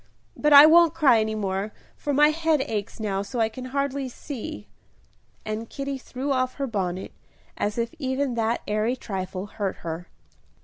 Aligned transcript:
But 0.35 0.51
I 0.51 0.65
won't 0.65 0.95
cry 0.95 1.19
any 1.19 1.35
more, 1.35 1.71
for 1.95 2.11
my 2.11 2.29
head 2.29 2.61
aches 2.61 2.99
now 2.99 3.21
so 3.21 3.39
I 3.39 3.49
can 3.49 3.65
hardly 3.65 4.09
see." 4.09 4.67
And 5.45 5.69
Kitty 5.69 5.99
threw 5.99 6.31
off 6.31 6.55
her 6.55 6.65
bonnet, 6.65 7.11
as 7.55 7.77
if 7.77 7.93
even 7.99 8.33
that 8.33 8.63
airy 8.67 8.95
trifle 8.95 9.45
hurt 9.45 9.75
her. 9.85 10.07